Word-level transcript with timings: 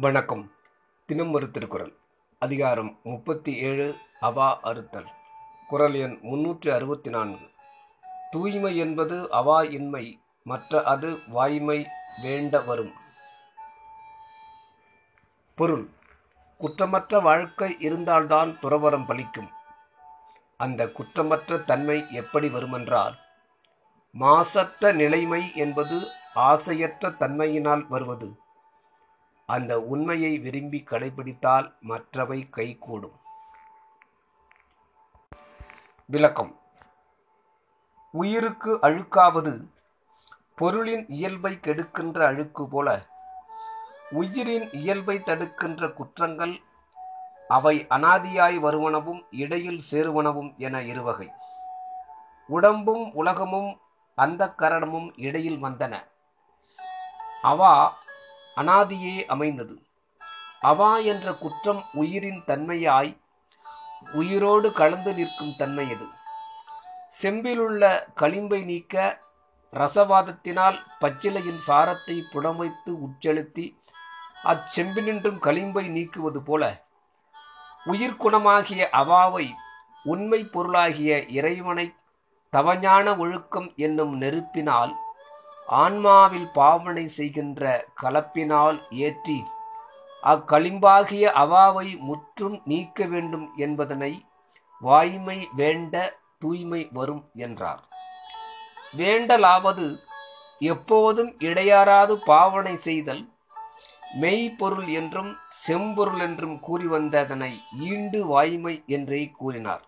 வணக்கம். 0.00 0.52
தினம் 1.06 1.32
ஒரு 1.32 1.50
திருக்குறள். 1.50 1.96
அதிகாரம் 2.38 3.00
முப்பத்தி 3.02 3.56
ஏழு 3.56 3.96
அவா 4.20 4.60
அறுத்தல். 4.62 5.06
குறள் 5.68 5.94
எண் 5.94 6.18
முன்னூற்றி 6.22 6.70
அறுபத்தி 6.70 7.10
நான்கு 7.10 7.50
தூய்மை 8.30 8.76
என்பது 8.76 9.30
அவா 9.30 9.62
இன்மை 9.62 10.20
மற்ற 10.44 10.82
அது 10.82 11.18
வாய்மை 11.28 11.86
வேண்ட 12.22 12.60
வரும். 12.60 12.92
பொருள். 15.54 15.88
குற்றமற்ற 16.58 17.22
வாழ்க்கை 17.22 17.76
இருந்தால்தான் 17.78 18.58
துறவரம் 18.62 19.06
பலிக்கும் 19.06 19.48
அந்த 20.56 20.86
குற்றமற்ற 20.86 21.64
தன்மை 21.64 22.04
எப்படி 22.10 22.48
வருமென்றால் 22.48 23.14
மாசற்ற 24.10 24.92
நிலைமை 24.92 25.54
என்பது 25.54 26.08
ஆசையற்ற 26.34 27.08
தன்மையினால் 27.08 27.86
வருவது. 27.88 28.36
அந்த 29.52 29.80
உண்மையை 29.80 30.38
விரும்பி 30.38 30.84
கடைபிடித்தால் 30.84 31.72
மற்றவை 31.80 32.48
கைகூடும். 32.50 33.14
விளக்கம். 36.06 36.58
உயிருக்கு 38.10 38.78
அழுக்காவது 38.82 39.70
பொருளின் 40.56 41.06
இயல்பை 41.08 41.58
கெடுக்கின்ற 41.62 42.24
அழுக்கு 42.24 42.68
போல 42.68 43.06
உயிரின் 44.10 44.72
இயல்பை 44.72 45.22
தடுக்கின்ற 45.22 45.88
குற்றங்கள் 45.88 46.54
அவை 47.48 47.86
அனாதியாய் 47.90 48.58
வருவனவும் 48.60 49.22
இடையில் 49.30 49.80
சேருவனவும் 49.90 50.56
என 50.56 50.82
இருவகை. 50.82 51.32
உடம்பும் 52.46 53.14
உலகமும் 53.14 53.80
அந்த 54.14 54.54
கரணமும் 54.58 55.12
இடையில் 55.16 55.62
வந்தன. 55.62 55.94
அவா 57.42 57.74
அனாதியே 58.58 59.16
அமைந்தது. 59.26 59.74
அவா 60.62 60.92
என்ற 61.04 61.26
குற்றம் 61.34 61.82
உயிரின் 61.94 62.42
தன்மையாய் 62.46 63.12
உயிரோடு 64.12 64.68
கலந்து 64.72 65.12
நிற்கும் 65.14 65.54
தன்மையது 65.58 66.06
செம்பிலுள்ள 67.14 67.82
களிம்பை 68.20 68.60
நீக்க 68.64 68.96
ரசவாதத்தினால் 69.72 70.78
பச்சிலையின் 71.00 71.60
சாரத்தை 71.66 72.16
புடமைத்து 72.32 72.92
உட்செலுத்தி 73.06 73.64
அச்செம்பினின்றும் 74.44 75.38
களிம்பை 75.38 75.84
நீக்குவது 75.88 76.40
போல 76.42 76.64
உயிர்குணமாகிய 77.86 78.82
அவாவை 78.92 79.46
உண்மை 80.04 80.40
பொருளாகிய 80.44 81.12
இறைவனை 81.28 81.86
தவஞான 82.52 83.16
ஒழுக்கம் 83.16 83.68
என்னும் 83.76 84.14
நெருப்பினால் 84.22 84.92
ஆன்மாவில் 85.68 86.48
பாவனை 86.50 87.08
செய்கின்ற 87.08 87.62
கலப்பினால் 88.02 88.78
ஏற்றி 88.90 89.44
அக்களிம்பாகிய 90.22 91.24
அவாவை 91.34 91.98
முற்றும் 91.98 92.60
நீக்க 92.64 93.04
வேண்டும் 93.04 93.56
என்பதனை 93.56 94.26
வாய்மை 94.80 95.48
வேண்ட 95.52 95.94
தூய்மை 96.38 96.88
வரும் 96.92 97.30
என்றார். 97.34 97.82
வேண்டலாவது 98.96 99.86
எப்போதும் 100.58 101.32
இடையாறாது 101.38 102.18
பாவனை 102.18 102.74
செய்தல் 102.76 103.22
மெய்ப்பொருள் 104.20 104.88
என்றும் 104.88 105.36
செம்பொருள் 105.66 106.20
என்றும் 106.20 106.60
கூறி 106.60 106.86
வந்ததனை 106.86 107.60
ஈண்டு 107.78 108.26
வாய்மை 108.26 108.84
என்றே 108.86 109.30
கூறினார். 109.30 109.84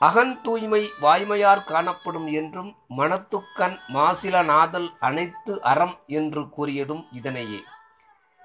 அகந்தூய்மை 0.00 0.80
வாய்மையார் 1.02 1.62
காணப்படும் 1.64 2.26
என்றும் 2.40 2.70
மனத்துக்கண் 2.98 3.76
மாசில 3.94 4.42
நாதல் 4.44 4.88
அனைத்து 4.98 5.54
அறம் 5.62 5.96
என்று 6.18 6.42
கூறியதும் 6.56 7.02
இதனையே. 7.12 7.60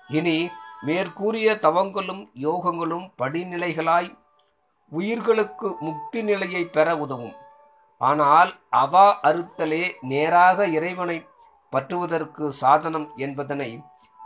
இனி 0.10 0.38
மேற்கூறிய 0.82 1.48
தவங்களும் 1.66 2.24
யோகங்களும் 2.46 3.06
படிநிலைகளாய் 3.22 4.10
உயிர்களுக்கு 4.92 5.68
முக்தி 5.88 6.22
நிலையை 6.22 6.64
பெற 6.66 6.88
உதவும். 6.98 7.36
ஆனால் 8.02 8.52
அவா 8.84 9.06
அறுத்தலே 9.30 9.84
நேராக 10.12 10.68
இறைவனை 10.78 11.18
பற்றுவதற்கு 11.74 12.46
சாதனம் 12.62 13.08
என்பதனை 13.16 13.72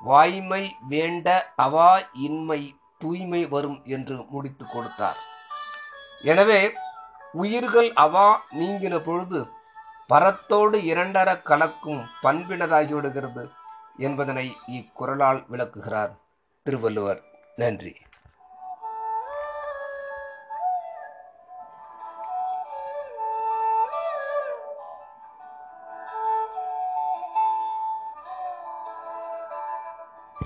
வாய்மை 0.03 0.63
வேண்ட 0.89 1.27
அவா 1.55 1.91
இன்மை 2.27 2.61
தூய்மை 2.97 3.41
வரும் 3.53 3.79
என்று 3.85 4.15
முடித்து 4.29 4.65
கொடுத்தார். 4.65 5.19
எனவே 6.23 6.61
உயிர்கள் 7.41 7.89
அவா 7.93 8.27
நீங்கின 8.59 8.95
பொழுது 9.05 9.39
பரத்தோடு 10.09 10.77
இரண்டர 10.91 11.29
கணக்கும் 11.45 12.03
பண்பினதாகிவிடுகிறது 12.23 13.43
என்பதனை 13.97 14.45
இக்குறளால் 14.71 15.41
விளக்குகிறார் 15.47 16.13
திருவள்ளுவர். 16.65 17.21
நன்றி. 17.55 17.93